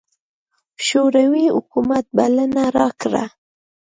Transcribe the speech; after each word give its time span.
شوروي 0.87 1.45
حکومت 1.55 2.05
بلنه 2.17 2.63
راکړه. 2.77 3.23